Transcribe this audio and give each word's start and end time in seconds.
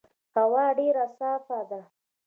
هوا 0.35 0.65
ډېر 0.77 0.95
صافه 1.17 1.59
ده. 1.69 1.81